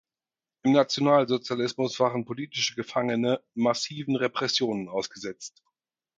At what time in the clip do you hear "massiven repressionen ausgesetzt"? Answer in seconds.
3.53-5.61